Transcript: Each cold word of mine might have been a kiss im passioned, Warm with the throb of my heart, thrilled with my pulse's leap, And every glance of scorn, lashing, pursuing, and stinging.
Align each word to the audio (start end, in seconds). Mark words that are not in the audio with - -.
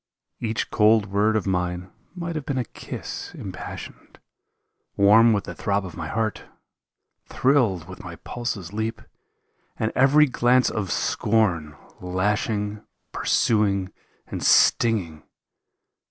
Each 0.39 0.71
cold 0.71 1.05
word 1.11 1.35
of 1.35 1.45
mine 1.45 1.91
might 2.15 2.35
have 2.35 2.43
been 2.43 2.57
a 2.57 2.65
kiss 2.65 3.35
im 3.35 3.51
passioned, 3.51 4.17
Warm 4.97 5.31
with 5.31 5.43
the 5.43 5.53
throb 5.53 5.85
of 5.85 5.95
my 5.95 6.07
heart, 6.07 6.45
thrilled 7.27 7.87
with 7.87 8.03
my 8.03 8.15
pulse's 8.15 8.73
leap, 8.73 9.03
And 9.77 9.91
every 9.93 10.25
glance 10.25 10.71
of 10.71 10.91
scorn, 10.91 11.77
lashing, 11.99 12.83
pursuing, 13.11 13.91
and 14.25 14.41
stinging. 14.43 15.21